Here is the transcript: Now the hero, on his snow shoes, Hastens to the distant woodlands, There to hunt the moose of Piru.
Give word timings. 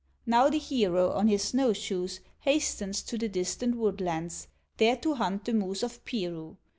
Now 0.25 0.49
the 0.49 0.57
hero, 0.57 1.11
on 1.11 1.27
his 1.27 1.43
snow 1.43 1.73
shoes, 1.73 2.21
Hastens 2.39 3.03
to 3.03 3.19
the 3.19 3.29
distant 3.29 3.75
woodlands, 3.75 4.47
There 4.77 4.97
to 4.97 5.13
hunt 5.13 5.45
the 5.45 5.53
moose 5.53 5.83
of 5.83 6.03
Piru. 6.05 6.57